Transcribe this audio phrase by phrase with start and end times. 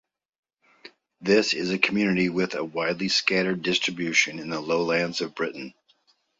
[1.21, 5.75] This is a community with a widely scattered distribution in the lowlands of Britain.